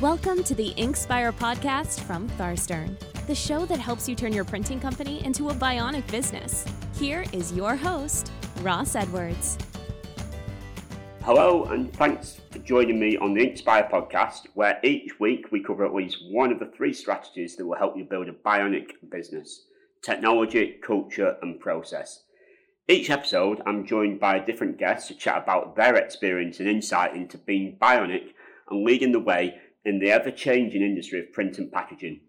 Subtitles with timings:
[0.00, 4.80] Welcome to the Inkspire podcast from Tharstern, the show that helps you turn your printing
[4.80, 6.64] company into a bionic business.
[6.94, 8.32] Here is your host,
[8.62, 9.58] Ross Edwards.
[11.20, 15.84] Hello, and thanks for joining me on the Inkspire podcast, where each week we cover
[15.84, 19.66] at least one of the three strategies that will help you build a bionic business
[20.00, 22.22] technology, culture, and process.
[22.88, 27.14] Each episode, I'm joined by a different guest to chat about their experience and insight
[27.14, 28.30] into being bionic
[28.70, 32.20] and leading the way in the ever changing industry of print and packaging.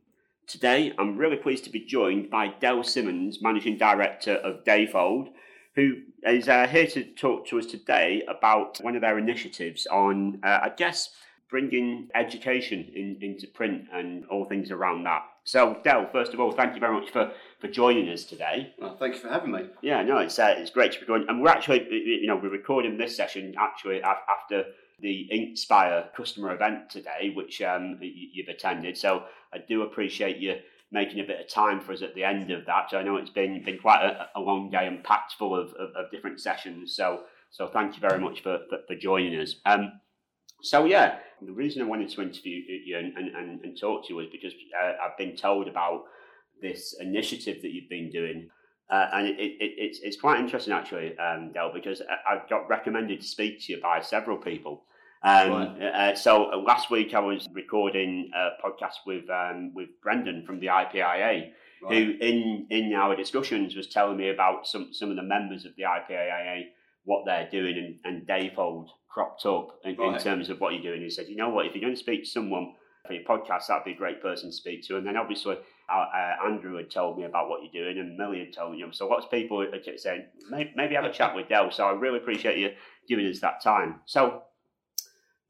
[0.48, 5.30] Today, I'm really pleased to be joined by Del Simmons, Managing Director of Dayfold,
[5.76, 10.40] who is uh, here to talk to us today about one of their initiatives on,
[10.44, 11.10] uh, I guess,
[11.50, 15.24] bringing education in, into print and all things around that.
[15.44, 18.74] So, Del, first of all, thank you very much for, for joining us today.
[18.80, 19.68] Well, thank you for having me.
[19.82, 22.50] Yeah, no, it's uh, it's great to be going, and we're actually, you know, we're
[22.50, 24.66] recording this session actually after
[25.02, 28.98] the Inkspire customer event today, which um, you've attended.
[28.98, 30.56] So I do appreciate you
[30.92, 32.90] making a bit of time for us at the end of that.
[32.90, 35.70] So I know it's been been quite a, a long day and packed full of,
[35.74, 36.96] of, of, different sessions.
[36.96, 39.56] So so thank you very much for, for, for joining us.
[39.66, 39.94] Um,
[40.62, 44.18] so yeah, the reason I wanted to interview you and, and, and talk to you
[44.18, 46.04] was because uh, I've been told about
[46.62, 48.50] this initiative that you've been doing.
[48.90, 52.68] Uh, and it, it, it's, it's quite interesting actually, um, Del, because I, I got
[52.70, 54.84] recommended to speak to you by several people.
[55.24, 55.82] Um, right.
[55.82, 60.60] uh, so uh, last week I was recording a podcast with um, with Brendan from
[60.60, 61.54] the IPIA, right.
[61.90, 65.76] who in in our discussions was telling me about some some of the members of
[65.76, 66.64] the IPIA,
[67.04, 70.16] what they're doing, and, and Dayfold cropped up in, right.
[70.16, 71.02] in terms of what you're doing.
[71.02, 72.74] He said, you know what, if you're going to speak to someone
[73.06, 74.98] for your podcast, that'd be a great person to speak to.
[74.98, 75.58] And then obviously
[75.90, 78.84] uh, uh, Andrew had told me about what you're doing, and Millie had told me.
[78.92, 81.72] So lots of people are saying maybe, maybe have a chat with Del.
[81.72, 82.70] So I really appreciate you
[83.08, 84.00] giving us that time.
[84.06, 84.44] So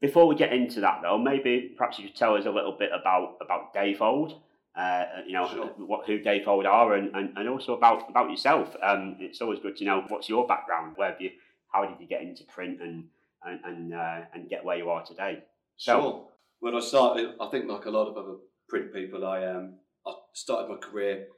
[0.02, 2.90] before we get into that, though, maybe perhaps you could tell us a little bit
[2.92, 4.36] about about Dayfold.
[4.74, 5.66] Uh, you know sure.
[5.78, 8.74] what who Dayfold are, and, and, and also about about yourself.
[8.82, 10.94] Um, it's always good to know what's your background.
[10.96, 11.30] Where have you?
[11.72, 13.04] How did you get into print and
[13.44, 15.44] and and, uh, and get where you are today?
[15.76, 16.28] So, sure.
[16.58, 18.36] When I started, I think like a lot of other
[18.68, 19.74] print people, I um
[20.04, 21.28] I started my career.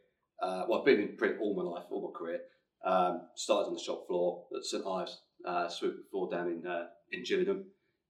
[0.42, 2.41] Uh, well, I've been in print all my life, all my career.
[2.84, 6.66] Um, started on the shop floor at St Ives, uh, swooped the floor down in
[6.66, 7.64] uh, in Gillingham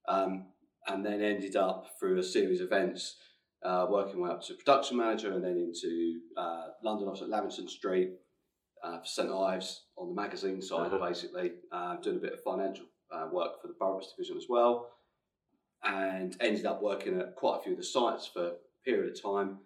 [0.09, 0.47] um,
[0.87, 3.17] and then ended up through a series of events
[3.65, 7.31] uh, working my way up to production manager and then into uh, London office at
[7.31, 8.11] Lavington Street
[8.83, 10.99] uh, for St Ives on the magazine side, uh-huh.
[10.99, 14.91] basically, uh, doing a bit of financial uh, work for the Burrups division as well,
[15.83, 18.53] and ended up working at quite a few of the sites for a
[18.85, 19.59] period of time,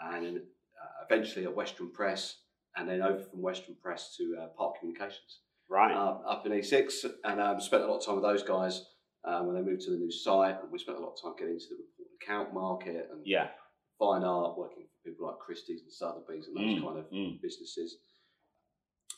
[0.00, 2.38] and uh, eventually at Western Press,
[2.76, 5.40] and then over from Western Press to Park Communications.
[5.70, 5.92] Right.
[5.92, 8.86] up in E6, and um, spent a lot of time with those guys
[9.24, 10.56] um, when they moved to the new site.
[10.62, 13.48] And we spent a lot of time getting into the report account market and yeah.
[13.98, 17.40] fine art, working for people like Christie's and Sotheby's and those mm, kind of mm.
[17.40, 17.96] businesses.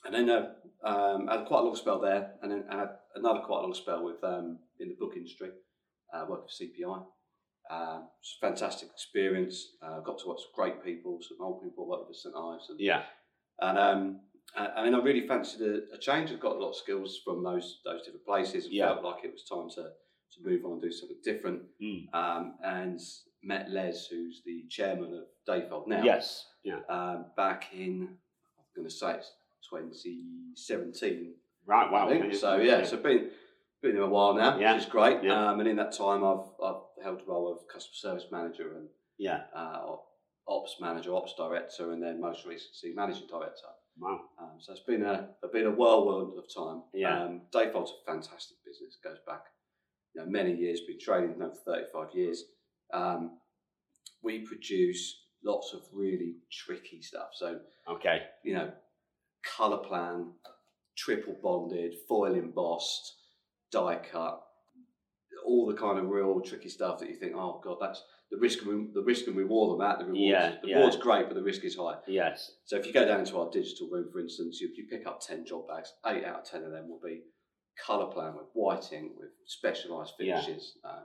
[0.05, 0.53] And then uh,
[0.85, 3.63] um, I had quite a long spell there, and then I had another quite a
[3.63, 5.51] long spell with um, in the book industry,
[6.15, 7.05] uh, working for CPI.
[7.71, 9.77] Um, it's a fantastic experience.
[9.83, 12.71] Uh, got to work with great people, some old people, worked with St Ives.
[12.71, 13.03] And, yeah.
[13.61, 14.21] And um,
[14.57, 16.31] I mean, I really fancied a, a, change.
[16.31, 18.67] I've got a lot of skills from those those different places.
[18.71, 18.89] Yeah.
[18.89, 19.91] felt like it was time to
[20.33, 21.63] to move on and do something different.
[21.83, 22.15] Mm.
[22.15, 23.01] Um, and
[23.43, 26.03] met Les, who's the chairman of Dayfold now.
[26.03, 26.47] Yes.
[26.63, 26.81] Yeah.
[26.89, 28.09] Um, back in,
[28.59, 29.33] I'm going to say it's
[29.71, 31.35] 2017.
[31.67, 31.91] Right.
[31.91, 32.09] Wow.
[32.33, 33.31] So yeah, yeah, so been
[33.83, 34.75] been in a while now, yeah.
[34.75, 35.23] which is great.
[35.23, 35.51] Yeah.
[35.51, 38.89] Um, and in that time, I've I've held the role of customer service manager and
[39.19, 39.97] yeah, uh,
[40.49, 43.69] ops manager, ops director, and then most recently managing director.
[44.01, 44.21] Wow.
[44.41, 46.83] Um, so it's been a, been a whirlwind of time.
[46.95, 47.25] Yeah.
[47.25, 48.97] Um, Dayfold's a fantastic business.
[49.05, 49.45] Goes back,
[50.15, 50.81] you know, many years.
[50.81, 52.45] Been trading now for thirty five years.
[52.93, 53.39] Um,
[54.23, 57.31] we produce lots of really tricky stuff.
[57.35, 58.73] So okay, you know,
[59.47, 60.33] Colorplan,
[60.97, 63.15] triple bonded, foil embossed,
[63.71, 64.43] die cut,
[65.47, 68.63] all the kind of real tricky stuff that you think, oh god, that's the risk
[68.63, 69.99] and the risk and reward on that.
[69.99, 70.77] The reward, yeah, the yeah.
[70.77, 71.97] reward's great, but the risk is high.
[72.07, 72.53] Yes.
[72.65, 75.07] So if you go down to our digital room, for instance, you, if you pick
[75.07, 75.93] up ten job bags.
[76.07, 77.23] Eight out of ten of them will be
[77.87, 80.75] Colorplan with white ink with specialised finishes.
[80.85, 80.91] Yeah.
[80.91, 81.03] Um,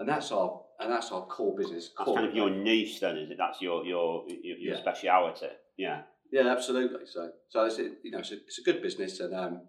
[0.00, 1.90] and that's our and that's our core business.
[1.96, 3.38] That's kind of your niche, then, is it?
[3.38, 4.80] That's your your your, your yeah.
[4.80, 5.46] speciality.
[5.76, 6.02] Yeah.
[6.30, 7.06] Yeah, absolutely.
[7.06, 9.62] So so it's you know it's a, it's a good business, and um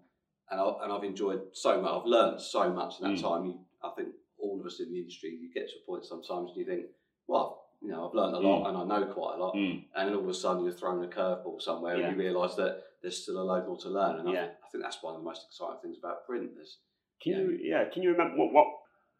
[0.50, 2.00] and I and I've enjoyed so much.
[2.00, 3.22] I've learned so much in that mm.
[3.22, 3.46] time.
[3.46, 6.50] You, I think all of us in the industry, you get to a point sometimes
[6.50, 6.86] and you think,
[7.26, 8.68] well, you know, I've learned a lot mm.
[8.68, 9.54] and I know quite a lot.
[9.54, 9.84] Mm.
[9.94, 12.08] And then all of a sudden you're thrown a curveball somewhere yeah.
[12.08, 14.20] and you realise that there's still a load more to learn.
[14.20, 14.40] And yeah.
[14.40, 16.50] I, I, think that's one of the most exciting things about print.
[16.54, 16.78] There's,
[17.22, 18.66] can you, know, yeah, can you remember what, what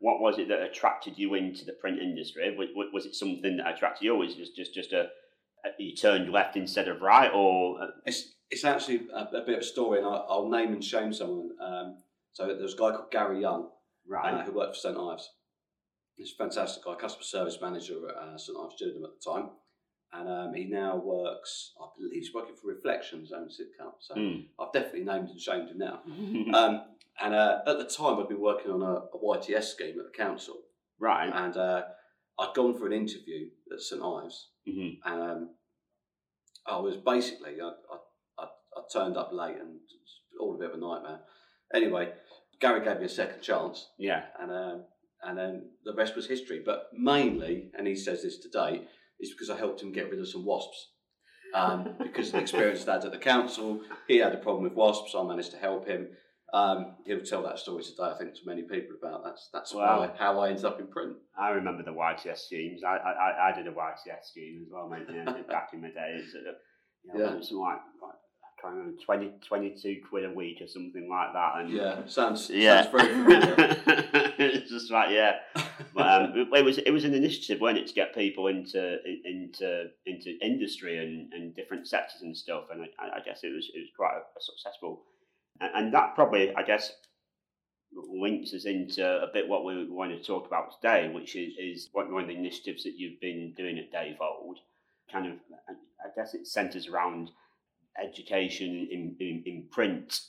[0.01, 2.57] what was it that attracted you into the print industry?
[2.57, 5.09] Was, was it something that attracted you, or was it just just, just a,
[5.65, 7.79] a you turned left instead of right, or?
[8.07, 11.13] It's it's actually a, a bit of a story, and I, will name and shame
[11.13, 11.51] someone.
[11.63, 11.99] Um,
[12.33, 13.69] so there's a guy called Gary Young,
[14.11, 15.31] right, uh, who worked for St Ives.
[16.17, 19.51] He's a fantastic guy, customer service manager at uh, St Ives Gillingham at the time,
[20.13, 21.73] and um, he now works.
[21.81, 23.95] I believe he's working for Reflections own Sidcup.
[24.01, 24.47] So mm.
[24.59, 26.01] I've definitely named and shamed him now.
[26.55, 26.83] um,
[27.23, 30.17] and uh, at the time, I'd been working on a, a, YTS scheme at the
[30.17, 30.57] council.
[30.99, 31.31] Right.
[31.33, 31.83] And uh,
[32.39, 35.11] I'd gone for an interview at St Ives, mm-hmm.
[35.11, 35.51] and um,
[36.67, 38.45] I was basically I, I, I,
[38.77, 39.79] I, turned up late and
[40.41, 41.21] all a bit of a nightmare.
[41.75, 42.11] Anyway,
[42.61, 43.89] Gary gave me a second chance.
[43.99, 44.25] Yeah.
[44.41, 44.85] And um,
[45.23, 46.63] and then the rest was history.
[46.65, 48.83] But mainly, and he says this today,
[49.19, 50.93] is because I helped him get rid of some wasps.
[51.55, 54.75] Um, because of the experience I had at the council, he had a problem with
[54.75, 55.15] wasps.
[55.17, 56.09] I managed to help him.
[56.53, 60.01] Um, he'll tell that story today, I think, to many people about that's that's wow.
[60.01, 61.17] why, how I ended up in print.
[61.39, 62.83] I remember the YTS schemes.
[62.85, 65.07] I I, I did a YTS scheme as well, mate.
[65.49, 66.53] Back in the day, it's, uh,
[67.05, 67.35] you know, yeah.
[67.35, 68.30] it was like, like I
[68.61, 71.53] can't remember 20, 22 quid a week or something like that.
[71.59, 73.55] And yeah, sounds yeah, sounds very familiar.
[74.39, 75.37] it's just like yeah,
[75.95, 79.89] but um, it was it was an initiative, wasn't it, to get people into into
[80.07, 82.65] into industry and, and different sectors and stuff.
[82.73, 85.03] And I, I guess it was it was quite a, a successful
[85.61, 86.93] and that probably, I guess,
[87.93, 91.89] links us into a bit what we want to talk about today, which is, is
[91.93, 94.57] one of the initiatives that you've been doing at Dayfold.
[95.13, 95.33] Kind of,
[95.69, 97.31] I guess it centres around
[98.03, 100.21] education in, in, in, print.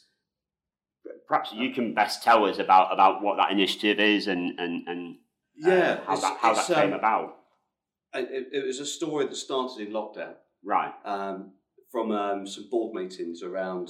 [1.28, 5.16] Perhaps you can best tell us about, about what that initiative is and, and, and
[5.56, 7.38] yeah, uh, how that, how that came um, about.
[8.14, 10.34] It, it, was a story that started in lockdown.
[10.64, 10.94] Right.
[11.06, 11.54] Um,
[11.92, 13.90] from um, some board meetings around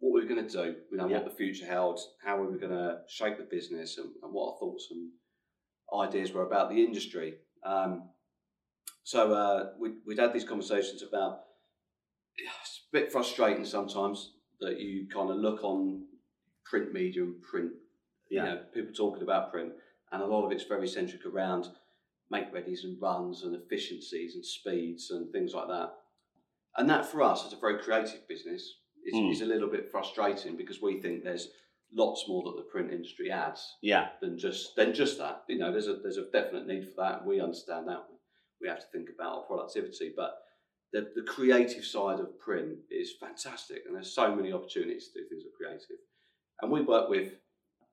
[0.00, 1.16] what we were going to do, you know, yeah.
[1.18, 4.52] what the future held, how we were going to shape the business, and, and, what
[4.52, 5.10] our thoughts and
[6.00, 7.34] ideas were about the industry.
[7.64, 8.10] Um,
[9.02, 11.40] so uh, we, we'd had these conversations about
[12.38, 16.04] it's a bit frustrating sometimes that you kind of look on
[16.64, 17.72] print media and print,
[18.30, 18.44] yeah.
[18.44, 19.72] you know, people talking about print,
[20.12, 21.68] and a lot of it's very centric around
[22.30, 25.92] make readies and runs and efficiencies and speeds and things like that.
[26.76, 28.74] And that for us as a very creative business
[29.04, 29.32] is, mm.
[29.32, 31.48] is a little bit frustrating because we think there's
[31.92, 34.08] lots more that the print industry adds yeah.
[34.20, 35.44] than just than just that.
[35.48, 37.24] You know, there's a there's a definite need for that.
[37.24, 38.04] We understand that.
[38.60, 40.42] We have to think about our productivity, but
[40.92, 45.28] the, the creative side of print is fantastic, and there's so many opportunities to do
[45.28, 45.98] things that are creative.
[46.62, 47.34] And we work with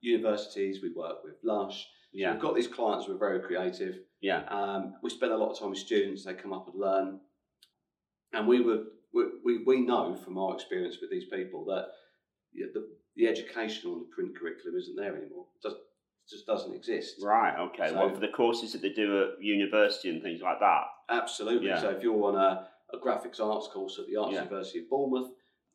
[0.00, 1.86] universities, we work with Lush.
[2.12, 2.32] Yeah.
[2.32, 3.96] We've got these clients who are very creative.
[4.20, 4.44] Yeah.
[4.48, 6.24] Um, we spend a lot of time with students.
[6.24, 7.20] They come up and learn,
[8.32, 8.84] and we were
[9.44, 11.86] we, we know from our experience with these people that
[12.52, 15.46] the, the education on the print curriculum isn't there anymore.
[15.56, 17.16] It just, it just doesn't exist.
[17.22, 17.88] Right, okay.
[17.88, 20.82] So, well, for the courses that they do at university and things like that?
[21.08, 21.68] Absolutely.
[21.68, 21.80] Yeah.
[21.80, 24.44] So if you're on a, a graphics arts course at the Arts yeah.
[24.44, 25.30] University of Bournemouth,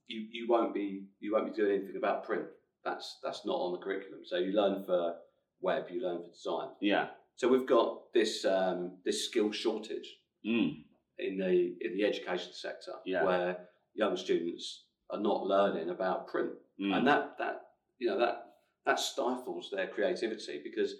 [0.07, 2.45] you, you won't be you won't be doing anything about print.
[2.83, 4.21] That's that's not on the curriculum.
[4.25, 5.15] So you learn for
[5.61, 6.69] web, you learn for design.
[6.81, 7.07] Yeah.
[7.35, 10.07] So we've got this um, this skill shortage.
[10.45, 10.83] Mm
[11.21, 13.23] in the in the education sector yeah.
[13.23, 13.57] where
[13.93, 16.95] young students are not learning about print, mm.
[16.95, 17.61] and that that
[17.99, 18.45] you know that
[18.85, 20.95] that stifles their creativity because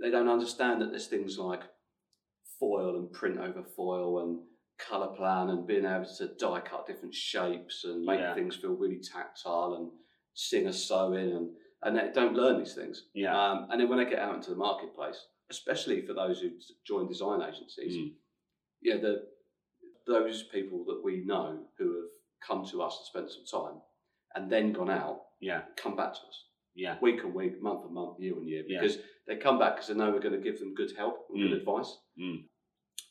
[0.00, 1.62] they don't understand that there's things like
[2.60, 4.38] foil and print over foil and
[4.78, 8.34] Colorplan and being able to die cut different shapes and make yeah.
[8.34, 9.90] things feel really tactile and
[10.34, 11.48] singer sewing and
[11.82, 13.04] and they don't learn these things.
[13.14, 13.38] Yeah.
[13.38, 16.50] Um, and then when they get out into the marketplace, especially for those who
[16.86, 18.10] join design agencies, mm.
[18.82, 19.26] yeah, the
[20.06, 22.10] those people that we know who have
[22.44, 23.80] come to us and spent some time
[24.34, 26.44] and then gone out, yeah, come back to us.
[26.74, 26.96] Yeah.
[27.02, 29.02] Week on week, month on month, year on year, because yeah.
[29.26, 31.48] they come back because they know we're going to give them good help and mm.
[31.48, 31.96] good advice.
[32.20, 32.44] Mm.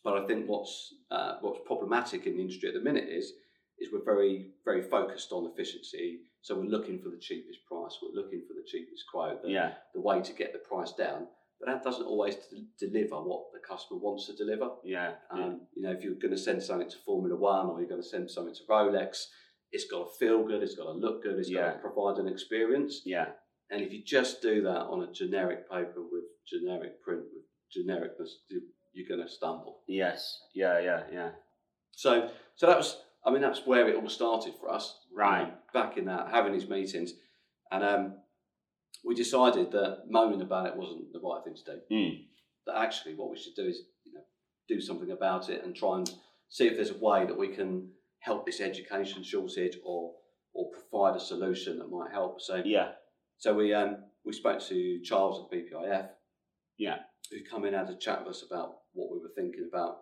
[0.03, 3.33] But I think what's uh, what's problematic in the industry at the minute is
[3.79, 6.19] is we're very very focused on efficiency.
[6.41, 7.97] So we're looking for the cheapest price.
[8.01, 9.41] We're looking for the cheapest quote.
[9.41, 9.71] The, yeah.
[9.93, 11.27] the way to get the price down
[11.59, 12.35] but that doesn't always
[12.79, 14.69] deliver what the customer wants to deliver.
[14.83, 15.13] Yeah.
[15.31, 18.01] Um, you know, if you're going to send something to Formula One or you're going
[18.01, 19.25] to send something to Rolex,
[19.71, 21.61] it's got to feel good, it's got to look good, It's yeah.
[21.61, 23.01] got to provide an experience.
[23.05, 23.29] Yeah.
[23.71, 27.43] And if you just do that on a generic paper with generic print with
[27.75, 28.29] genericness,
[28.97, 29.79] you're going to stumble.
[29.87, 30.41] Yes.
[30.53, 30.79] Yeah.
[30.79, 31.03] Yeah.
[31.11, 31.29] Yeah.
[31.91, 32.97] So, so that was.
[33.25, 34.99] I mean, that's where it all started for us.
[35.13, 35.51] Right.
[35.73, 37.11] Back in that, having these meetings,
[37.71, 38.13] and um,
[39.05, 41.79] we decided that moaning about it wasn't the right thing to do.
[41.91, 42.25] Mm.
[42.65, 44.21] That actually, what we should do is you know,
[44.67, 46.09] do something about it and try and
[46.49, 47.89] see if there's a way that we can
[48.19, 50.13] help this education shortage or
[50.53, 52.41] or provide a solution that might help.
[52.41, 52.91] So yeah.
[53.37, 56.09] So we um we spoke to Charles at BPIF
[56.77, 56.97] Yeah.
[57.31, 59.99] Who come in and had a chat with us about what we were thinking about.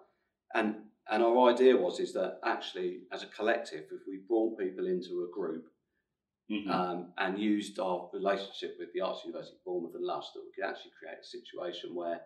[0.54, 0.76] And
[1.08, 5.24] and our idea was is that actually as a collective, if we brought people into
[5.24, 5.66] a group
[6.50, 6.70] Mhm.
[6.70, 10.52] um, and used our relationship with the Arts University of Bournemouth and Lush, that we
[10.56, 12.22] could actually create a situation where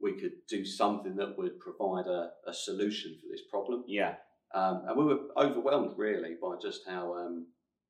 [0.00, 3.84] we could do something that would provide a, a solution for this problem.
[3.86, 4.16] yeah.
[4.54, 7.46] Um, and we were overwhelmed really by just how um,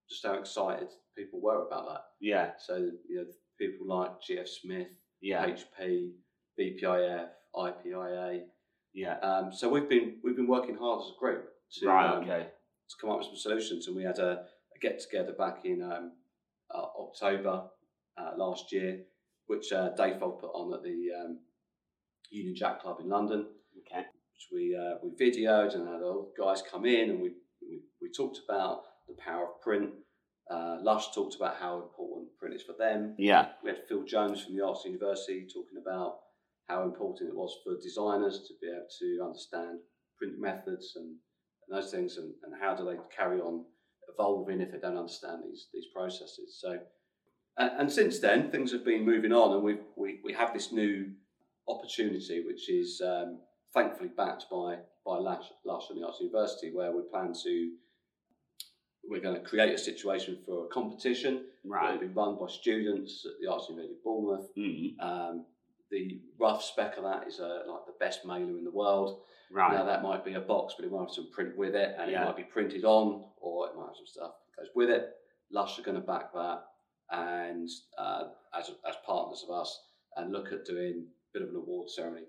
[0.08, 2.04] just how excited people were about that.
[2.20, 2.56] Yeah.
[2.58, 2.76] So
[3.08, 3.26] you know,
[3.58, 5.44] people like GF Smith, Yeah.
[5.46, 6.14] HP,
[6.58, 8.42] BPIF, IPIA.
[8.92, 9.18] Yeah.
[9.18, 11.49] Um, so we've been we've been working hard as a group
[11.80, 12.06] to Right.
[12.14, 12.46] um, Okay.
[12.90, 13.87] to come up with some solutions.
[13.87, 14.30] And we had a,
[14.75, 16.12] a get together back in um,
[16.75, 17.64] uh, October
[18.16, 19.02] uh, last year,
[19.46, 21.38] which uh, Dayfold put on at the um,
[22.30, 23.46] Union Jack Club in London,
[23.80, 24.00] Okay.
[24.32, 27.30] which we uh, we videoed and had all the guys come in and we,
[27.62, 29.90] we, we talked about the power of print.
[30.50, 33.14] Uh, Lush talked about how important print is for them.
[33.18, 33.49] Yeah.
[33.62, 36.18] We had Phil Jones from the Arts University talking about
[36.68, 39.78] how important it was for designers to be able to understand
[40.18, 43.64] print methods and, and those things and, and how do they carry on
[44.12, 46.59] evolving if they don't understand these these processes.
[46.61, 46.78] So
[47.59, 50.73] and, and since then things have been moving on and we we we have this
[50.73, 51.11] new
[51.68, 53.38] opportunity which is um,
[53.73, 57.73] thankfully backed by by Lush, Lush and the Arts University where we plan to
[59.06, 61.92] we're going to create a situation for a competition Right.
[61.92, 64.49] They've been run by students at the Arts University of Bournemouth.
[64.56, 65.00] Mm.
[65.00, 65.47] Um,
[65.94, 69.22] the rough spec of that is uh, like the best mailer in the world.
[69.52, 69.72] Right.
[69.72, 72.10] Now that might be a box, but it might have some print with it, and
[72.10, 72.22] Yeah.
[72.22, 73.06] it might be printed on,
[73.40, 75.04] or it might have some stuff that goes with it.
[75.52, 76.60] Lush are going to back that,
[77.10, 78.24] and uh,
[78.58, 79.70] as as partners of us,
[80.16, 82.26] and look at doing a bit of an award ceremony,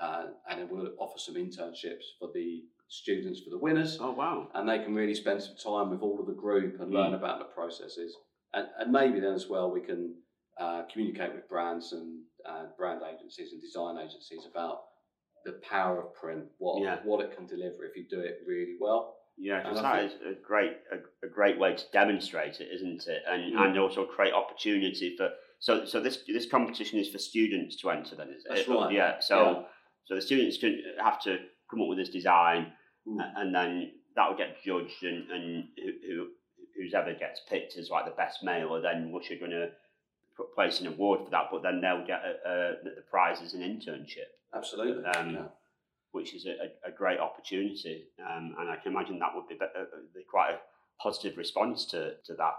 [0.00, 4.48] uh, and then we'll offer some internships for the students for the winners oh wow.
[4.54, 7.16] and they can really spend some time with all of the group and learn Mm.
[7.16, 8.16] about the processes.
[8.54, 10.14] And, and maybe then as well, we can
[10.58, 14.82] uh, communicate with brands and uh, brand agencies and design agencies about
[15.44, 16.98] the power of print, what Yeah.
[17.04, 19.16] what it can deliver if you do it really well.
[19.36, 23.22] Yeah, because that is a great a, a great way to demonstrate it, isn't it?
[23.28, 23.66] And Mm.
[23.66, 25.32] and also create opportunity for.
[25.60, 28.16] So so this this competition is for students to enter.
[28.16, 28.68] Then is That's it?
[28.68, 28.92] right.
[28.92, 29.20] Yeah.
[29.20, 29.66] So
[30.06, 31.38] so the students can have to
[31.70, 32.72] come up with this design,
[33.06, 33.32] Mm.
[33.36, 36.28] and then that will get judged, and and who, who
[36.76, 39.70] who's ever gets picked as like the best male, or then are going to
[40.54, 41.46] place an award for that.
[41.50, 45.04] But then they'll get a, a, the prize as an internship Absolutely.
[45.04, 45.42] Um, yeah.
[46.12, 48.04] which is a, a, great opportunity.
[48.18, 50.58] Um, and I can imagine that would be, be, uh, be quite a
[51.02, 52.54] positive response to, to that.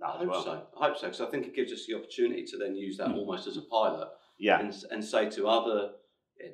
[0.00, 0.42] that I as hope well.
[0.44, 0.62] so.
[0.80, 3.08] I hope so because I think it gives us the opportunity to then use that
[3.08, 3.18] Mm.
[3.18, 5.92] almost as a pilot Yeah, and, and say to other
[6.40, 6.50] eh,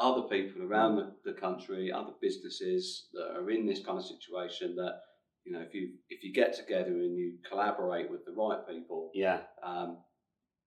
[0.00, 4.76] other people around the, the country, other businesses that are in this kind of situation
[4.76, 5.00] that
[5.44, 9.10] you know if you if you get together and you collaborate with the right people,
[9.14, 9.98] yeah, um,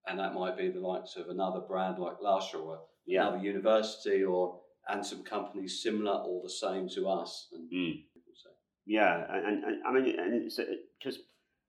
[0.07, 3.27] and that might be the likes of another brand like Lush or yeah.
[3.27, 4.59] another university or
[4.89, 7.47] and some companies similar or the same to us.
[7.53, 8.03] And Mm.
[8.33, 8.49] so,
[8.87, 10.51] Yeah, and, and, I mean, and
[10.97, 11.19] because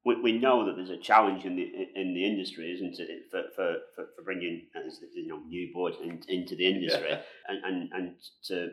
[0.04, 3.42] we, we know that there's a challenge in the in the industry, isn't it, for
[3.54, 4.66] for, for, for bringing
[5.14, 7.20] you know new blood in, into the industry, Yeah.
[7.48, 8.70] and, and and to,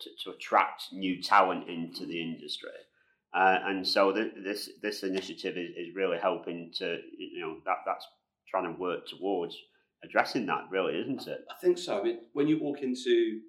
[0.00, 2.70] to to attract new talent into the industry.
[3.34, 7.78] Uh, and so th- this this initiative is, is really helping to you know that
[7.86, 8.06] that's
[8.48, 9.56] trying to work towards
[10.04, 12.00] addressing that really isn't it I think so.
[12.00, 13.40] I mean, when you walk into,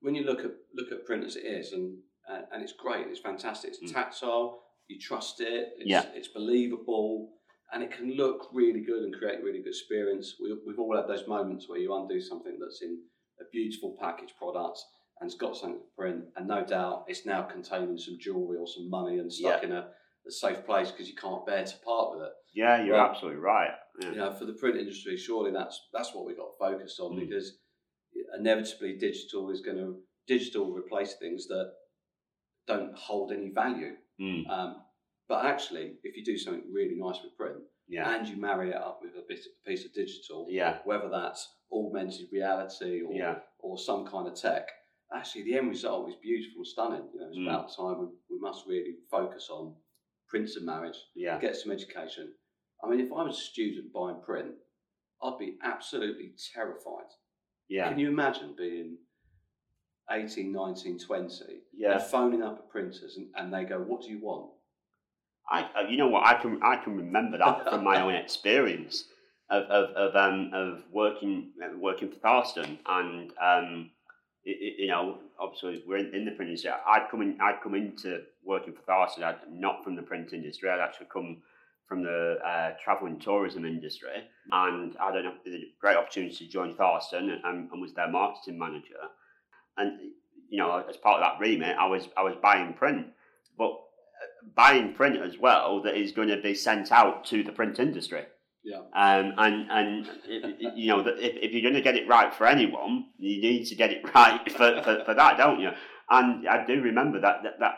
[0.00, 1.96] when you look at look at print as it is, and
[2.30, 3.94] uh, and it's great, it's fantastic, it's Mm.
[3.94, 6.04] tactile, you trust it, it's, Yeah.
[6.14, 7.32] it's believable,
[7.72, 10.36] and it can look really good and create a really good experience.
[10.40, 12.98] We, we've all had those moments where you undo something that's in
[13.40, 14.78] a beautiful packaged product
[15.20, 18.66] and it's got something to print, and no doubt it's now containing some jewelry or
[18.66, 19.68] some money and stuck Yeah.
[19.68, 19.88] in a,
[20.26, 23.40] a safe place because you can't bear to part with it yeah you're Well, absolutely
[23.40, 23.70] right
[24.02, 24.10] yeah.
[24.10, 27.20] you know, for the print industry, surely that's that's what we've got focused on Mm.
[27.20, 27.58] because
[28.38, 29.96] inevitably digital is going to
[30.26, 31.72] digital replace things that
[32.66, 33.92] don't hold any value.
[34.20, 34.76] Mm, Um,
[35.28, 37.56] but actually, if you do something really nice with print
[37.88, 41.42] yeah and you marry it up with a bit, piece of digital, yeah whether that's
[41.72, 44.68] augmented reality or yeah or some kind of tech,
[45.14, 47.08] actually the end result is beautiful and stunning.
[47.12, 47.48] You know, it's Mm.
[47.48, 49.74] about time we, we must really focus on
[50.28, 52.32] prints and marriage yeah get some education.
[52.82, 54.54] I mean, if I was a student buying print,
[55.22, 57.10] I'd be absolutely terrified.
[57.68, 58.96] yeah Can you imagine being
[60.10, 61.44] 18, 19, 20
[61.76, 64.50] yeah phoning up at printers and, and they go, What do you want?
[65.50, 69.04] I, uh, you know what, I can I can remember that from my own experience
[69.50, 73.90] of of, of um of working uh, working for Tharstern and um
[74.44, 76.70] you know obviously we're in, in the print industry.
[76.70, 79.24] I'd come in I'd come into working for Tharstern.
[79.24, 80.70] I'd not from the print industry.
[80.70, 81.42] I'd actually come
[81.86, 85.32] from the uh, travel and tourism industry, and I had a
[85.80, 88.94] great opportunity to join Tharstern and, and was their marketing manager.
[89.76, 89.98] And
[90.48, 93.08] you know, as part of that remit, I was I was buying print,
[93.58, 97.52] but uh, buying print as well that is going to be sent out to the
[97.52, 98.24] print industry.
[98.62, 98.80] Yeah.
[98.94, 100.10] Um, and and
[100.76, 103.74] you know, if, if you're going to get it right for anyone, you need to
[103.74, 105.70] get it right for, for, for that, don't you?
[106.10, 107.74] And I do remember that that, that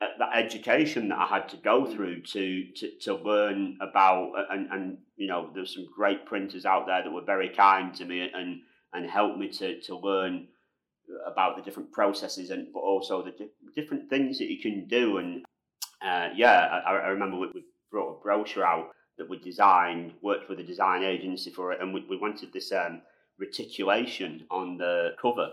[0.00, 4.98] that education that I had to go through to to, to learn about and, and
[5.16, 8.60] you know there's some great printers out there that were very kind to me and
[8.92, 10.48] and helped me to, to learn
[11.30, 15.18] about the different processes and but also the di- different things that you can do
[15.18, 15.44] and
[16.02, 20.48] uh, yeah I, I, remember we, we, brought a brochure out that we designed worked
[20.48, 23.02] with a design agency for it and we, we wanted this um,
[23.38, 25.50] reticulation on the cover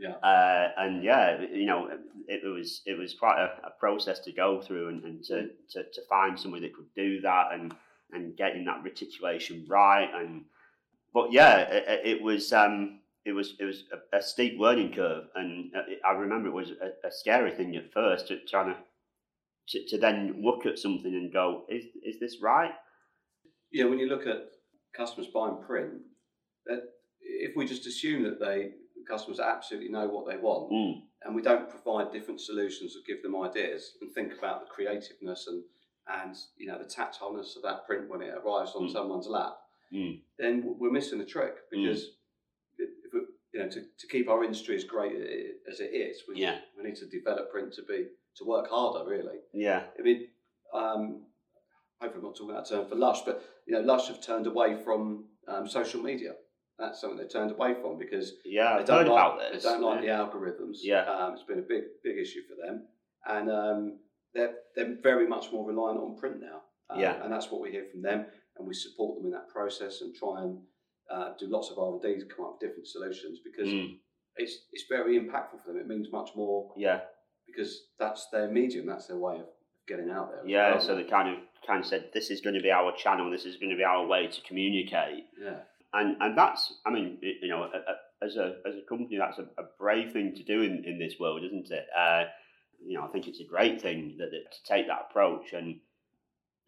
[0.00, 0.14] yeah.
[0.14, 1.88] Uh, and yeah, you know,
[2.26, 5.50] it, it, was it was quite a, a process to go through and, and to,
[5.72, 7.74] to, to, find somebody that could do that and
[8.12, 10.08] and getting that reticulation right.
[10.14, 10.46] And
[11.12, 15.24] but yeah, it, it was um, it was it was a, a, steep learning curve,
[15.34, 18.76] and uh, I remember it was a, a scary thing at first, to, trying to,
[19.68, 22.72] to to then look at something and go, is is this right?
[23.72, 24.50] Yeah, when you look at
[24.96, 25.92] customers buying print,
[26.66, 26.82] that
[27.20, 28.72] if we just assume that they
[29.08, 31.02] customers absolutely know what they want, mm.
[31.24, 35.46] and we don't provide different solutions or give them ideas and think about the creativeness
[35.48, 35.62] and
[36.08, 38.92] and you know the tactileness of that print when it arrives on mm.
[38.92, 39.56] someone's lap,
[39.92, 40.20] mm.
[40.38, 41.82] then we're missing the trick mm.
[41.84, 42.10] because
[42.78, 43.20] if we,
[43.52, 45.12] you know to, to keep our industry as great
[45.70, 46.58] as it is, we, yeah.
[46.76, 49.08] we need to develop print to be to work harder.
[49.08, 49.84] Really, yeah.
[49.98, 50.28] I mean,
[50.74, 51.22] um,
[52.00, 54.46] hopefully I'm not talking out of turn for Lush, but you know, Lush have turned
[54.46, 56.32] away from um, social media
[56.80, 60.16] that's something they turned away from because yeah, they don't like, They don't like yeah.
[60.16, 60.78] the algorithms.
[60.82, 62.86] Yeah, um, it's been a big big issue for them,
[63.26, 63.98] and um,
[64.34, 66.62] they're they're very much more reliant on print now.
[66.88, 68.24] Um, yeah, and that's what we hear from them,
[68.56, 70.58] and we support them in that process and try and
[71.12, 73.96] uh, do lots of R and D to come up with different solutions because mm.
[74.36, 75.78] it's it's very impactful for them.
[75.78, 76.72] It means much more.
[76.76, 77.00] Yeah,
[77.46, 78.86] because that's their medium.
[78.86, 79.46] That's their way of
[79.86, 80.46] getting out there.
[80.46, 80.80] Yeah, well.
[80.80, 83.30] so they kind of kind of said this is going to be our channel.
[83.30, 85.24] This is going to be our way to communicate.
[85.40, 85.58] Yeah
[85.92, 87.68] and and that's I mean you know
[88.22, 91.14] as a as a company that's a, a brave thing to do in, in this
[91.18, 91.86] world, isn't it?
[91.96, 92.24] Uh,
[92.84, 95.76] you know, I think it's a great thing that, that to take that approach and.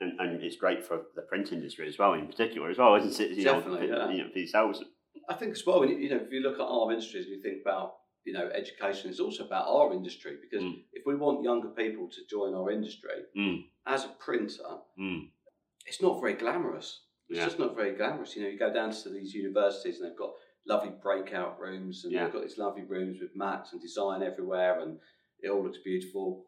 [0.00, 3.20] And, and it's great for the print industry as well, in particular, as well, isn't
[3.20, 3.38] it?
[3.38, 4.10] You Definitely, know, yeah.
[4.10, 4.82] you know, for yourselves.
[5.28, 7.62] I think as well, you know, if you look at our industries and you think
[7.64, 10.80] about, you know, education, is also about our industry because mm.
[10.92, 13.64] if we want younger people to join our industry, mm.
[13.86, 15.28] as a printer, mm.
[15.86, 17.00] it's not very glamorous.
[17.28, 17.44] It's yeah.
[17.44, 18.36] just not very glamorous.
[18.36, 20.32] You know, you go down to these universities and they've got
[20.66, 22.24] lovely breakout rooms and yeah.
[22.24, 24.98] they've got these lovely rooms with mats and design everywhere and
[25.40, 26.46] it all looks beautiful.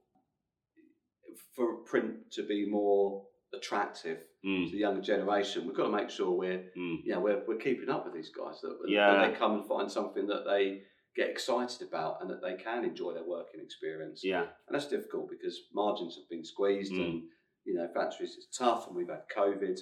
[1.56, 4.66] For print to be more attractive mm.
[4.66, 6.98] to the younger generation, we've got to make sure we're, mm.
[7.02, 8.60] you know, we're, we're keeping up with these guys.
[8.60, 9.12] That, yeah.
[9.12, 10.82] that they come and find something that they
[11.16, 14.22] get excited about and that they can enjoy their working experience.
[14.24, 14.42] Yeah.
[14.42, 17.04] And that's difficult because margins have been squeezed mm.
[17.04, 17.22] and,
[17.64, 19.78] you know, factories is tough and we've had COVID.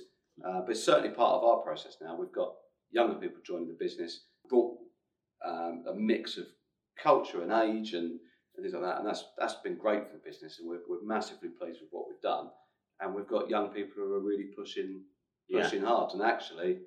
[0.47, 2.16] Uh, but it's certainly part of our process now.
[2.16, 2.53] We've got
[2.90, 4.77] younger people joining the business, brought
[5.45, 6.47] um, a mix of
[7.03, 8.11] culture and age and,
[8.57, 11.05] and, things like that, and that's that's been great for the business, and we're, we're
[11.05, 12.49] massively pleased with what we've done.
[13.01, 15.03] And we've got young people who are really pushing
[15.51, 15.88] pushing yeah.
[15.88, 16.79] hard, and actually,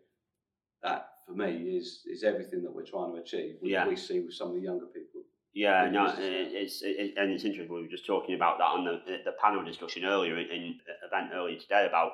[0.84, 3.56] that for me is is everything that we're trying to achieve.
[3.62, 3.88] We, yeah.
[3.88, 5.22] we see with some of the younger people.
[5.54, 7.74] Yeah, no, it's it, and it's interesting.
[7.74, 11.58] We were just talking about that on the the panel discussion earlier in event earlier
[11.58, 12.12] today about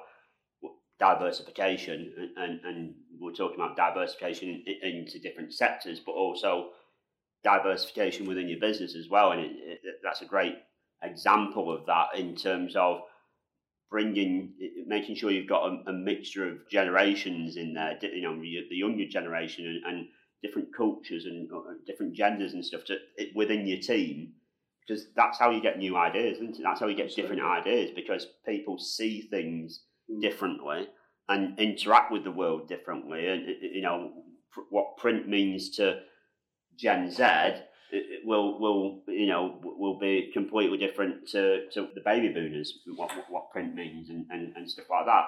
[1.00, 6.70] diversification, and, and, and we're talking about diversification into different sectors, but also
[7.44, 9.32] diversification within your business as well.
[9.32, 9.52] And it,
[9.84, 10.58] it, that's a great
[11.02, 13.02] example of that in terms of
[13.92, 14.54] bringing,
[14.88, 18.00] making sure you've got a, a mixture of generations in there.
[18.02, 20.08] You know, the younger generation and, and
[20.42, 22.98] different cultures and uh, different genders and stuff to,
[23.36, 24.34] within your team.
[24.88, 26.64] Because that's how you get new ideas, isn't it?
[26.64, 27.36] That's how you get Absolutely.
[27.36, 30.22] different ideas because people see things Mm.
[30.22, 30.88] differently
[31.30, 33.28] and interact with the world differently.
[33.28, 34.12] And you know
[34.70, 36.02] what print means to
[36.76, 37.24] Gen Z
[38.24, 43.52] will will you know will be completely different to, to the baby boomers what, what
[43.52, 45.26] print means and, and, and stuff like that.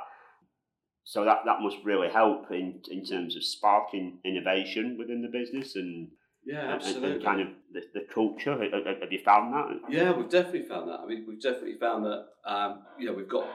[1.06, 5.76] So that, that must really help in in terms of sparking innovation within the business
[5.76, 6.10] and
[6.46, 7.06] yeah, absolutely.
[7.06, 8.52] And, and kind of the, the culture.
[8.52, 9.80] Have you found that?
[9.90, 11.00] Yeah, we've definitely found that.
[11.00, 12.26] I mean, we've definitely found that.
[12.46, 13.48] Um, you know, we've got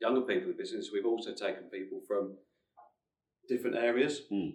[0.00, 0.90] younger people in the business.
[0.92, 2.36] We've also taken people from
[3.48, 4.52] different areas mm.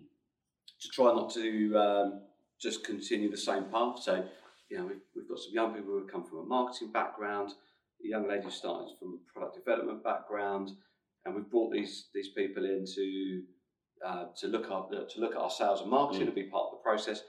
[0.81, 2.21] to try not to um,
[2.61, 3.99] just continue the same path.
[4.01, 4.23] So,
[4.69, 7.51] you know, we've, we've got some young people who have come from a marketing background,
[8.03, 10.71] a young lady who started from a product development background,
[11.25, 13.41] and we've brought these these people in to
[14.05, 16.27] uh, to look up to look at our sales and marketing Mm.
[16.27, 17.21] and be part of the process,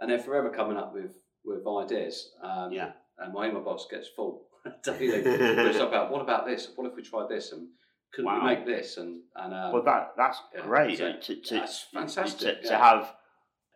[0.00, 2.30] and they're forever coming up with with ideas.
[2.42, 2.92] Um, Yeah.
[3.18, 4.48] and my email box gets full
[4.84, 5.22] daily.
[5.68, 6.70] It's about what about this?
[6.76, 7.52] What if we tried this?
[7.52, 7.68] And
[8.14, 8.40] could Wow.
[8.40, 8.96] we make this?
[8.96, 12.74] And and um, Well, that that's yeah, great so to, to, that's fantastic, to, to
[12.74, 12.90] yeah.
[12.90, 13.14] have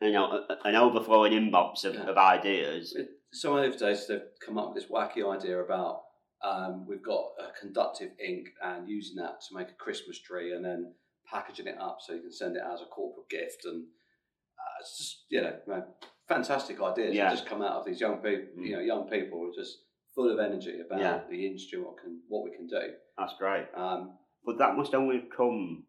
[0.00, 2.06] you know an overflowing inbox of, Yeah.
[2.08, 2.96] of ideas.
[3.32, 6.02] Some of the days they've come up with this wacky idea about
[6.42, 10.64] um, we've got a conductive ink and using that to make a Christmas tree and
[10.64, 10.94] then
[11.26, 14.96] packaging it up so you can send it as a corporate gift and uh, it's
[14.98, 15.84] just you know,
[16.28, 17.24] fantastic ideas Yeah.
[17.24, 18.46] that just come out of these young people.
[18.58, 18.66] Mm.
[18.66, 19.78] You know, young people are just
[20.14, 21.20] full of energy about Yeah.
[21.28, 22.94] the industry, what can what we can do.
[23.18, 23.66] That's great.
[23.74, 25.84] Um, But that must only have come,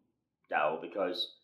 [0.50, 1.36] Del, because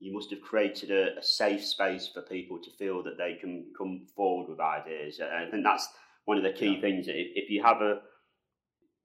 [0.00, 3.66] you must have created a, a safe space for people to feel that they can
[3.78, 5.18] come forward with ideas.
[5.20, 5.88] And I think that's
[6.24, 6.80] one of the key Yeah.
[6.80, 7.08] things.
[7.08, 8.00] If, if you have a,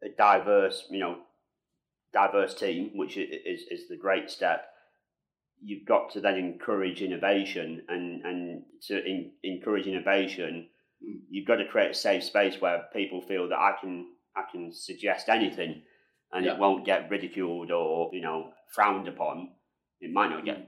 [0.04, 1.17] a diverse, you know,
[2.13, 4.65] diverse team, which is, is the great step,
[5.62, 7.84] you've got to then encourage innovation.
[7.88, 10.69] And, and to in, encourage innovation,
[11.02, 11.21] Mm.
[11.30, 14.73] you've got to create a safe space where people feel that I can I can
[14.73, 15.82] suggest anything
[16.34, 16.56] and Yeah.
[16.56, 19.54] it won't get ridiculed or you know frowned upon.
[20.02, 20.63] It might not get Mm.
[20.63, 20.67] a-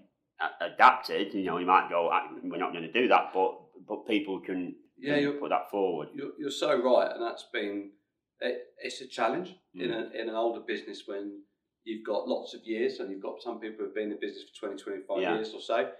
[0.59, 1.33] adapted.
[1.33, 4.39] You know, you might go, "Ah, "We're not going to do that," but but people
[4.39, 6.09] can, Yeah, you're- put that forward.
[6.13, 7.91] You're, you're so right, and that's been
[8.39, 10.11] it, it's a challenge in Mm.
[10.13, 11.43] a, in an older business when
[11.83, 14.67] you've got lots of years and you've got some people who've been in business for
[14.67, 15.35] 20, 25 Yeah.
[15.35, 15.91] years or so.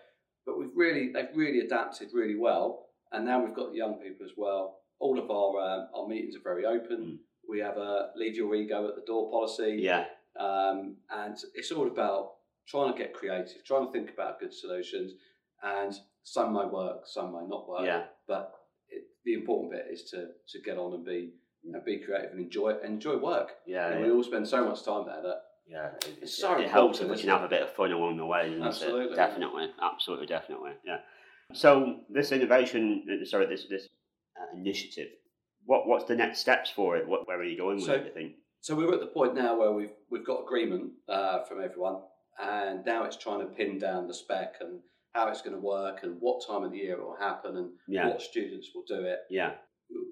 [0.45, 4.25] But we've really they've really adapted really well, and now we've got the young people
[4.25, 4.80] as well.
[4.99, 6.97] All of our um, our meetings are very open.
[7.01, 7.17] Mm.
[7.47, 9.77] We have a leave your ego at the door policy.
[9.82, 12.34] Yeah, Um, and it's all about
[12.67, 15.13] trying to get creative, trying to think about good solutions.
[15.63, 15.93] And
[16.24, 17.86] some may work, some may not work.
[17.86, 18.52] yeah, But
[18.89, 22.41] it, the important bit is to to get on and be and be creative and
[22.41, 23.52] enjoy enjoy work.
[23.67, 24.06] yeah, And yeah.
[24.08, 25.88] we all spend so much time there that yeah.
[26.08, 28.26] It, It's so it helps if we can have a bit of fun along the
[28.26, 28.58] way.
[28.62, 29.15] Absolutely.
[29.15, 30.71] definitely, absolutely, definitely.
[30.86, 31.00] Yeah.
[31.54, 33.88] So this innovation, uh, sorry, this this
[34.39, 35.10] uh, initiative.
[35.65, 37.08] What what's the next steps for it?
[37.08, 38.06] What where are you going with So- it?
[38.08, 38.32] You think?
[38.63, 42.02] So we're at the point now where we've we've got agreement uh, from everyone,
[42.41, 44.80] and now it's trying to pin down the spec and
[45.13, 47.72] how it's going to work and what time of the year it will happen and
[47.88, 49.20] Yeah, what students will do it.
[49.30, 49.54] yeah,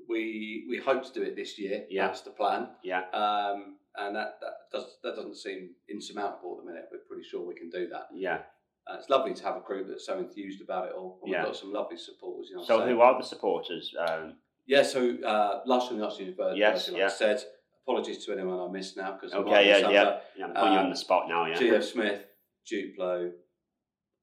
[0.07, 1.85] We we hope to do it this year.
[1.89, 2.07] Yeah.
[2.07, 2.69] That's the plan.
[2.83, 6.89] yeah, Um, and that, that does that doesn't seem insurmountable at the minute.
[6.91, 8.07] We're pretty sure we can do that.
[8.13, 8.39] yeah.
[8.87, 11.19] Uh, it's lovely to have a group that's so enthused about it all.
[11.21, 11.39] And Yeah.
[11.39, 12.49] We've got some lovely supporters.
[12.49, 13.93] You know, So so- who are the supporters?
[13.97, 17.05] Um, Yeah, so uh, last one, Arts University, Yes, like yeah.
[17.05, 17.43] I said,
[17.89, 20.45] apologies to anyone I missed now because okay, yeah, yeah, yeah.
[20.45, 21.45] I'm putting you on Um, the spot now.
[21.45, 22.23] Yeah, GF Smith,
[22.71, 23.31] Duplo,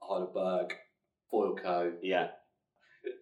[0.02, 0.72] Heidelberg,
[1.32, 1.92] Foilco.
[2.02, 2.28] yeah.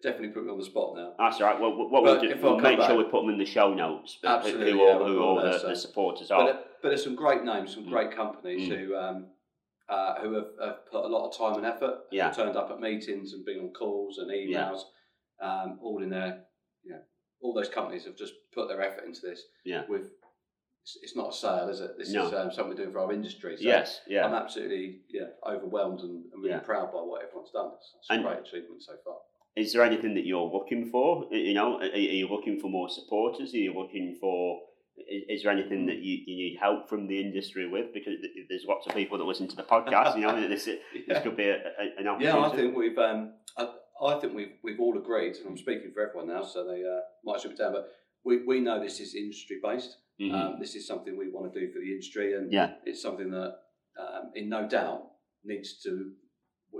[0.01, 1.13] Definitely put me on the spot now.
[1.19, 1.59] That's all right.
[1.61, 4.17] Well, what we'll do, we'll make sure we put them in the show notes.
[4.21, 6.49] but Absolutely, Who, yeah, all, who put all them the, so- the supporters But, are.
[6.49, 7.89] it- but there's some great names, some Mm.
[7.89, 8.77] great companies Mm.
[8.77, 9.27] who um,
[9.87, 12.05] uh, who have, have put a lot of time and effort.
[12.11, 12.31] Yeah.
[12.31, 14.81] Turned up at meetings and been on calls and emails,
[15.39, 16.45] um, all in there.
[16.83, 17.01] You know,
[17.41, 19.43] all those companies have just put their effort into this.
[19.63, 19.83] Yeah.
[19.87, 20.09] With
[20.85, 21.97] it's, it's not a sale, is it?
[21.97, 22.27] This No.
[22.27, 23.57] is um, something we're doing for our industry.
[23.57, 24.23] So yes, yeah.
[24.23, 26.59] I'm absolutely yeah overwhelmed and, and really Yeah.
[26.59, 27.71] proud by what everyone's done.
[27.75, 29.15] It's, it's And- a great achievement so far.
[29.55, 31.27] Is there anything that you're looking for?
[31.31, 33.53] You know, are, are you looking for more supporters?
[33.53, 34.59] Are you looking for?
[35.29, 37.93] Is, there anything that you, you need help from the industry with?
[37.93, 38.15] Because
[38.49, 40.15] there's lots of people that listen to the podcast.
[40.17, 41.21] You know, this this Yeah.
[41.21, 42.25] could be a, a, an opportunity.
[42.25, 43.69] Yeah, I think we've um, I,
[44.05, 46.99] I think we've we've all agreed, and I'm speaking for everyone now, so they uh,
[47.23, 47.71] might it down.
[47.71, 47.89] But
[48.25, 49.97] we, we know this is industry based.
[50.19, 50.33] Mhm.
[50.33, 52.75] Um, this is something we want to do for the industry, and Yeah.
[52.85, 53.59] it's something that,
[53.99, 55.11] um, in no doubt,
[55.43, 56.11] needs to,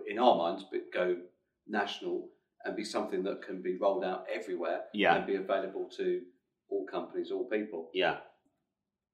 [0.07, 1.21] in our minds, but go
[1.67, 2.29] national
[2.63, 5.15] and be something that can be rolled out everywhere Yeah.
[5.17, 6.25] and be available to
[6.69, 7.91] all companies, all people.
[7.93, 8.21] yeah,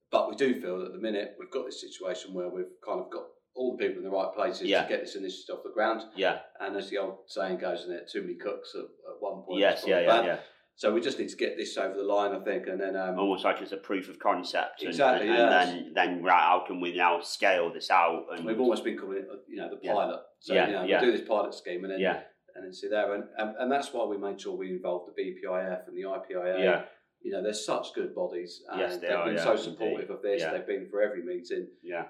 [0.09, 2.99] But we do feel that at the minute we've got this situation where we've kind
[2.99, 4.83] of got all the people in the right places Yeah.
[4.83, 6.01] to get this initiative off the ground.
[6.15, 8.09] yeah, And as the old saying goes, isn't it?
[8.09, 9.59] Too many cooks at, at one point.
[9.59, 10.39] yes, yeah, yeah, yeah.
[10.75, 13.19] So we just need to get this over the line, I think, and then um,
[13.19, 14.81] Almost like it's a proof of concept.
[14.81, 15.49] And, Exactly, And, yeah.
[15.65, 18.25] then, then right, how can we now scale this out?
[18.35, 19.93] And we've almost been calling it, uh, you know, the Yeah.
[19.93, 20.21] pilot.
[20.39, 20.99] So Yeah, you know, yeah.
[21.01, 22.23] we do this pilot scheme, and then yeah,
[22.55, 25.21] and then see there, and, and and that's why we made sure we involved the
[25.21, 26.59] BPIF and the IPIA.
[26.63, 26.85] yeah,
[27.21, 29.63] You know, they're such good bodies, and Yes, they have been yeah, so indeed.
[29.63, 30.41] supportive of this.
[30.41, 30.51] Yeah.
[30.51, 31.67] They've been for every meeting.
[31.83, 32.05] yeah,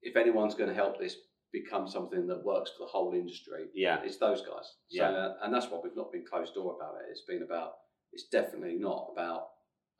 [0.00, 1.16] If anyone's going to help this
[1.52, 4.66] become something that works for the whole industry, yeah, it's those guys.
[4.88, 5.10] So, Yeah.
[5.10, 7.10] uh, and that's why we've not been closed door about it.
[7.10, 7.74] It's been about.
[8.14, 9.48] It's definitely not about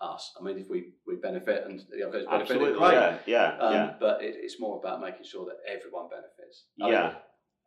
[0.00, 0.32] us.
[0.38, 2.92] I mean, if we, we benefit and the other guys benefit, great.
[2.92, 6.66] yeah, yeah, Um, yeah, But it, it's more about making sure that everyone benefits.
[6.82, 7.02] I yeah.
[7.02, 7.16] mean,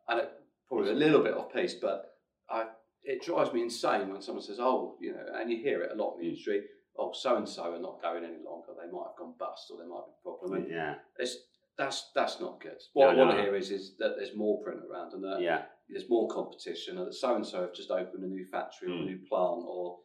[0.08, 0.30] and it,
[0.68, 2.04] probably a little bit off piece, but
[2.50, 2.64] I,
[3.02, 5.94] it drives me insane when someone says, "Oh, you know," and you hear it a
[5.94, 6.62] lot in the industry.
[6.98, 8.72] oh, so and so are not going any longer.
[8.74, 10.62] They might have gone bust, or there might be a problem.
[10.62, 11.36] And yeah, it's
[11.76, 12.78] that's that's not good.
[12.94, 13.36] What No, I want no.
[13.36, 16.98] to hear is is that there's more print around and that yeah, there's more competition,
[16.98, 19.02] and that so and so have just opened a new factory or Mm.
[19.02, 19.98] a new plant or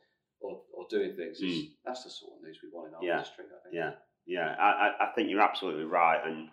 [0.43, 1.37] or, or doing things.
[1.41, 3.17] It's, That's the sort of news we want in our Yeah.
[3.17, 3.45] industry.
[3.45, 3.75] I think.
[3.75, 3.91] yeah,
[4.25, 4.55] yeah.
[4.59, 6.49] I, I, think you're absolutely right, and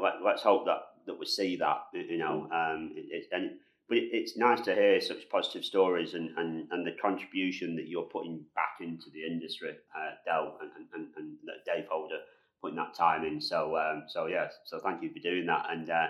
[0.00, 1.86] let, let's hope that, that we see that.
[1.92, 3.52] You know, um, it, and
[3.88, 7.88] but it, it's nice to hear such positive stories and, and, and the contribution that
[7.88, 12.24] you're putting back into the industry, uh, Del and, and, and, and Dayfold are
[12.60, 13.40] putting that time in.
[13.40, 16.06] So um, so yeah, so thank you for doing that, and uh,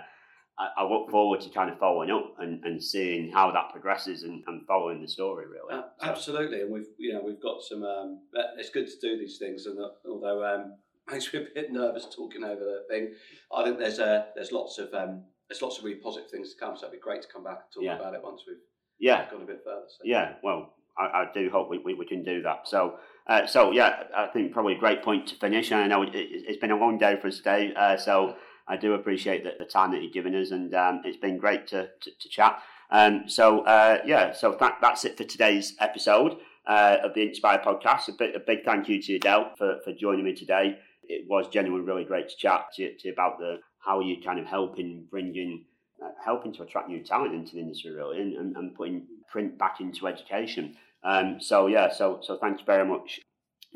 [0.57, 4.23] I, I look forward to kind of following up and, and seeing how that progresses
[4.23, 5.73] and, and following the story really.
[5.73, 7.83] Uh, So, absolutely, and we've you know we've got some.
[7.83, 8.19] Um,
[8.57, 10.75] it's good to do these things, and uh, although um,
[11.11, 13.13] makes me a bit nervous talking over the thing,
[13.55, 16.59] I think there's uh, there's lots of um, there's lots of really positive things to
[16.59, 16.75] come.
[16.77, 17.99] So it'd be great to come back and talk Yeah.
[17.99, 18.57] about it once we've
[18.97, 19.85] yeah, gone a bit further.
[19.89, 20.03] So.
[20.05, 22.67] Yeah, well, I, I do hope we, we, we can do that.
[22.67, 22.95] So,
[23.27, 25.69] uh, so yeah, I think probably a great point to finish.
[25.71, 28.35] And I know it, it, it's been a long day for us today, uh, so
[28.67, 31.67] I do appreciate the, the time that you've given us, and um, it's been great
[31.67, 32.61] to, to, to chat.
[32.91, 37.63] Um, so, uh, yeah, so that, that's it for today's episode uh, of the Inkspire
[37.63, 38.09] podcast.
[38.09, 40.77] A, a big thank you to Adele for, for joining me today.
[41.03, 44.45] It was genuinely really great to chat to, to about the how you kind of
[44.45, 45.65] helping bringing
[46.03, 49.57] uh, helping to attract new talent into the industry really and, and, and putting print
[49.57, 53.19] back into education um, so yeah so so thanks very much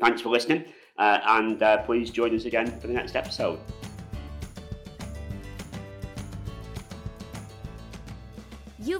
[0.00, 0.64] thanks for listening
[0.98, 3.58] uh, and uh, please join us again for the next episode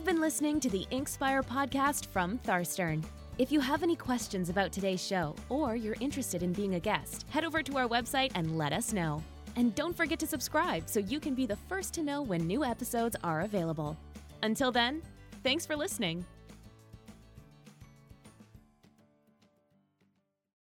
[0.01, 3.05] You've been listening to the Inkspire podcast from Tharstern.
[3.37, 7.27] If you have any questions about today's show or you're interested in being a guest,
[7.29, 9.23] head over to our website and let us know.
[9.57, 12.65] And don't forget to subscribe so you can be the first to know when new
[12.65, 13.95] episodes are available.
[14.43, 15.03] Until then,
[15.45, 16.25] thanks for listening.